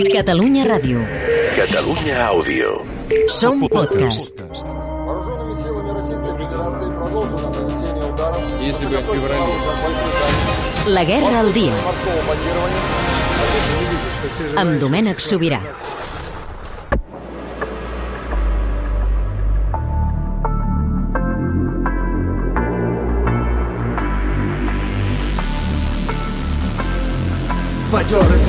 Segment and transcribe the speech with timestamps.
[0.00, 1.00] Catalunya Ràdio.
[1.52, 2.80] Catalunya Àudio.
[3.28, 4.40] Som podcast.
[4.40, 9.42] Вооруженными силами Российской Федерации продолжено нанесение ударов Если бы высокоточного феврале.
[9.42, 11.74] оружия большой дальности La guerra al dia.
[11.84, 12.84] морского базирования
[14.60, 15.60] Amb Domènec Sobirà.
[27.92, 28.39] Бадьорити,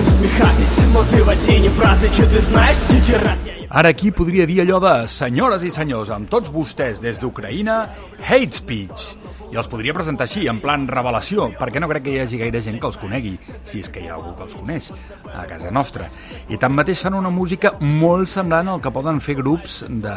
[0.92, 4.80] всміхатись, мотиваційні фрази, чи ти знаєш, скільки раз я їх Ara aquí podria dir allò
[4.80, 7.90] de senyores i senyors, amb tots vostès des d'Ucraïna,
[8.24, 9.18] hate speech.
[9.52, 12.62] I els podria presentar així, en plan revelació, perquè no crec que hi hagi gaire
[12.64, 13.34] gent que els conegui,
[13.68, 14.90] si és que hi ha algú que els coneix,
[15.36, 16.08] a casa nostra.
[16.48, 20.16] I tanmateix fan una música molt semblant al que poden fer grups de,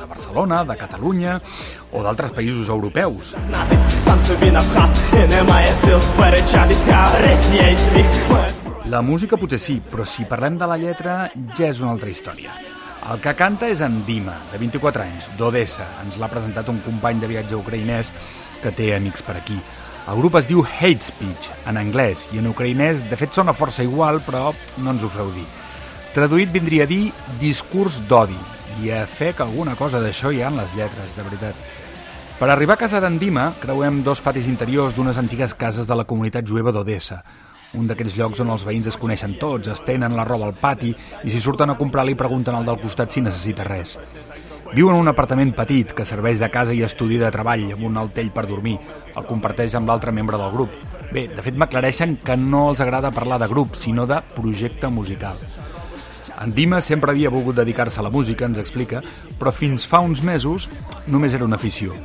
[0.00, 1.38] de Barcelona, de Catalunya
[1.92, 3.36] o d'altres països europeus.
[3.48, 8.49] знатись, сам собі напхав, і немає сил сперечатися, Росія і сміх, моя
[8.91, 11.13] La música potser sí, però si parlem de la lletra
[11.55, 12.51] ja és una altra història.
[13.07, 15.85] El que canta és en Dima, de 24 anys, d'Odessa.
[16.03, 18.09] Ens l'ha presentat un company de viatge ucraïnès
[18.59, 19.55] que té amics per aquí.
[20.11, 23.85] El grup es diu Hate Speech, en anglès, i en ucraïnès de fet sona força
[23.87, 24.49] igual, però
[24.83, 25.45] no ens ho feu dir.
[26.11, 28.35] Traduït vindria a dir discurs d'odi,
[28.83, 31.63] i a fer que alguna cosa d'això hi ha en les lletres, de veritat.
[32.41, 36.07] Per arribar a casa d'en Dima, creuem dos patis interiors d'unes antigues cases de la
[36.11, 37.21] comunitat jueva d'Odessa,
[37.77, 40.91] un d'aquells llocs on els veïns es coneixen tots, es tenen la roba al pati
[40.91, 43.97] i si surten a comprar li pregunten al del costat si necessita res.
[44.71, 47.97] Viu en un apartament petit que serveix de casa i estudi de treball amb un
[47.99, 48.77] altell per dormir.
[49.15, 50.75] El comparteix amb l'altre membre del grup.
[51.11, 55.35] Bé, de fet m'aclareixen que no els agrada parlar de grup, sinó de projecte musical.
[56.41, 59.03] En Dima sempre havia volgut dedicar-se a la música, ens explica,
[59.37, 60.69] però fins fa uns mesos
[61.05, 61.95] només era una afició.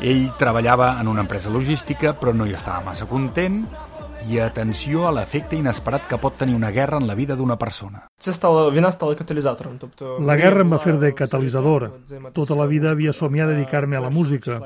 [0.00, 3.62] Ell treballava en una empresa logística, però no hi estava massa content
[4.28, 8.05] i atenció a l'efecte inesperat que pot tenir una guerra en la vida d'una persona.
[8.25, 9.73] Це стало війна стала каталізатором.
[9.79, 11.89] Тобто La guerra em va fer de catalitzador.
[12.33, 14.61] Tota la vida havia somiat dedicar-me a la música.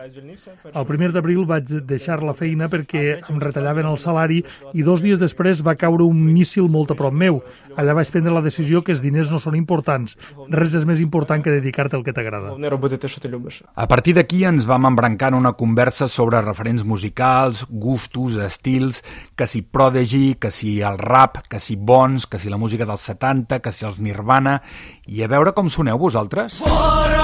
[0.76, 4.42] El primer d'abril vaig deixar la feina perquè em retallaven el salari
[4.74, 7.40] i dos dies després va caure un míssil molt a prop meu.
[7.80, 10.18] Allà vaig prendre la decisió que els diners no són importants.
[10.52, 12.50] Res és més important que dedicar-te al que t'agrada.
[12.50, 13.64] Головне робити те, що ти любиш.
[13.76, 19.02] A partir d'aquí ens vam embrancar en una conversa sobre referents musicals, gustos, estils,
[19.36, 23.02] que si Prodigy, que si el rap, que si Bons, que si la música dels
[23.02, 24.61] 70, 90, que si els Nirvana,
[25.07, 26.63] i a veure com soneu vosaltres.
[26.63, 27.20] Fora!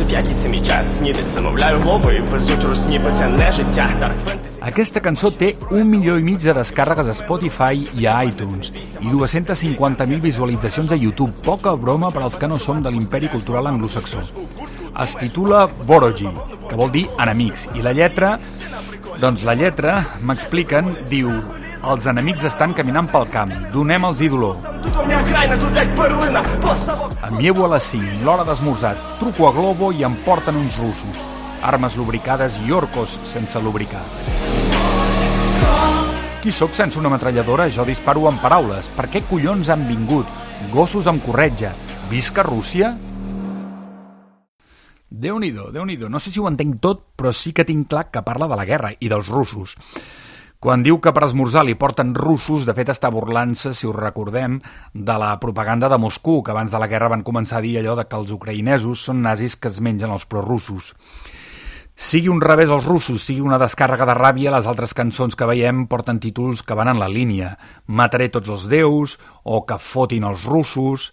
[0.00, 3.88] у п'ятниці мій час, снідать, замовляю голови, везуть рус, ніби це не життя.
[4.00, 4.60] Дарк фентезі.
[4.60, 9.06] Aquesta cançó té un milió i mig de descàrregues a Spotify i a iTunes i
[9.06, 14.24] 250.000 visualitzacions a YouTube, poca broma per als que no som de l'imperi cultural anglosaxó.
[15.04, 16.30] Es titula Borogi,
[16.68, 18.38] que vol dir enemics, i la lletra,
[19.20, 21.30] doncs la lletra, m'expliquen, diu
[21.81, 23.51] els enemics estan caminant pel camp.
[23.73, 24.59] Donem-los-hi dolor.
[27.25, 28.93] Em llevo a les 5, l'hora d'esmorzar.
[29.17, 31.25] Truco a Globo i em porten uns russos.
[31.65, 34.03] Armes lubricades i orcos sense lubricar.
[36.41, 37.69] Qui sóc sense una metralladora?
[37.69, 38.89] Jo disparo amb paraules.
[38.93, 40.29] Per què collons han vingut?
[40.73, 41.73] Gossos amb corretja.
[42.13, 42.93] Visca Rússia?
[45.11, 48.09] déu nhi déu nhi No sé si ho entenc tot, però sí que tinc clar
[48.11, 49.77] que parla de la guerra i dels russos.
[50.61, 54.59] Quan diu que per esmorzar li porten russos, de fet està burlant-se, si us recordem,
[54.93, 57.95] de la propaganda de Moscou, que abans de la guerra van començar a dir allò
[57.97, 60.91] de que els ucraïnesos són nazis que es mengen els prorussos.
[61.97, 65.87] Sigui un revés als russos, sigui una descàrrega de ràbia, les altres cançons que veiem
[65.89, 67.55] porten títols que van en la línia.
[67.87, 71.09] Mataré tots els déus, o que fotin els russos...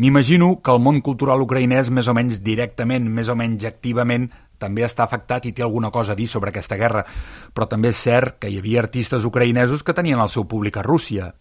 [0.00, 4.85] M'imagino que el món cultural ucraïnès més o menys directament, més o menys activament, també
[4.85, 7.05] està afectat i té alguna cosa a dir sobre aquesta guerra,
[7.53, 10.85] però també és cert que hi havia artistes ucraïnesos que tenien el seu públic a
[10.85, 11.33] Rússia.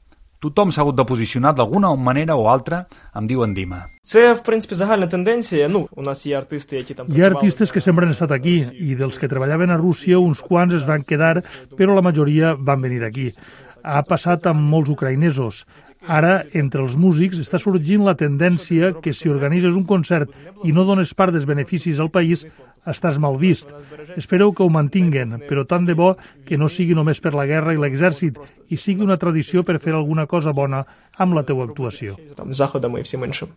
[0.45, 2.85] Tothom s'ha hagut de posicionar d'alguna manera o altra,
[3.17, 3.87] em diuen Dima.
[4.03, 5.69] Це, в принципі, загальна тенденція.
[5.69, 8.31] Ну, у нас є артисти, які там Hi ha працювали artistes que sempre han estat
[8.31, 11.41] aquí i dels que treballaven a Rússia uns quants es van quedar,
[11.79, 13.33] però la majoria van venir aquí.
[13.84, 15.66] ha passat amb molts ucraïnesos.
[16.08, 20.32] Ara, entre els músics, està sorgint la tendència que si organitzes un concert
[20.64, 22.46] i no dones part dels beneficis al país,
[22.88, 23.68] estàs mal vist.
[24.16, 26.14] Espero que ho mantinguen, però tant de bo
[26.48, 28.40] que no sigui només per la guerra i l'exèrcit,
[28.72, 30.86] i sigui una tradició per fer alguna cosa bona
[31.20, 32.16] amb la teua actuació.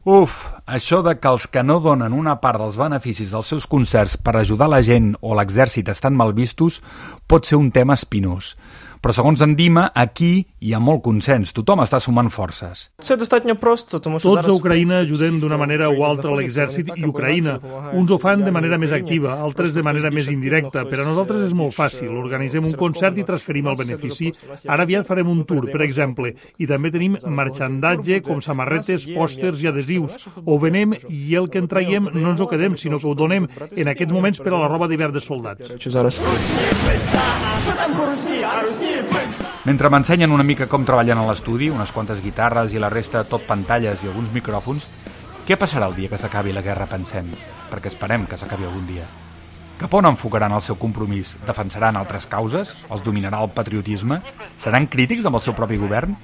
[0.03, 4.19] Uf, això de que els que no donen una part dels beneficis dels seus concerts
[4.19, 6.83] per ajudar la gent o l'exèrcit estan mal vistos
[7.31, 8.57] pot ser un tema espinós.
[9.03, 12.85] Però segons en Dima, aquí hi ha molt consens, tothom està sumant forces.
[13.03, 17.57] Tots a Ucraïna ajudem d'una manera o altra l'exèrcit i Ucraïna.
[17.99, 20.85] Uns ho fan de manera més activa, altres de manera més indirecta.
[20.87, 22.13] Per a nosaltres és molt fàcil.
[22.15, 24.31] Organitzem un concert i transferim el benefici.
[24.69, 26.31] Ara aviat farem un tour, per exemple,
[26.63, 30.29] i també tenim marxandatge com samarretes, pòsters i adhesius.
[30.47, 33.51] Ho venem i el que en traiem no ens ho quedem, sinó que ho donem
[33.67, 35.75] en aquests moments per a la roba d'hivern de soldats.
[39.63, 43.45] Mentre m'ensenyen una mica com treballen a l'estudi, unes quantes guitarres i la resta tot
[43.47, 44.89] pantalles i alguns micròfons,
[45.47, 47.29] què passarà el dia que s'acabi la guerra, pensem?
[47.71, 49.07] Perquè esperem que s'acabi algun dia.
[49.79, 51.37] Cap on enfocaran el seu compromís?
[51.47, 52.75] Defensaran altres causes?
[52.91, 54.21] Els dominarà el patriotisme?
[54.59, 56.19] Seran crítics amb el seu propi govern?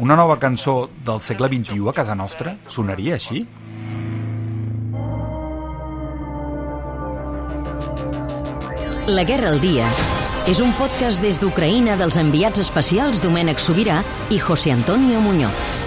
[0.00, 3.44] Una nova cançó del segle XXI a casa nostra sonaria així?
[9.12, 9.88] La guerra al dia
[10.50, 14.00] és un podcast des d'Ucraïna dels enviats especials Domènec Sobirà
[14.34, 15.81] i José Antonio Muñoz.